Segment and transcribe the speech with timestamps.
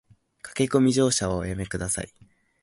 [0.41, 2.11] 駆け込み乗車はおやめ下さい